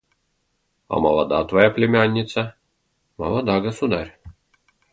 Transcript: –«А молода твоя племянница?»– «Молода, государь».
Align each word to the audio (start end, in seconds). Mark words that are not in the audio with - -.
–«А 0.87 0.97
молода 0.99 1.43
твоя 1.45 1.69
племянница?»– 1.69 2.55
«Молода, 3.19 3.59
государь». 3.59 4.17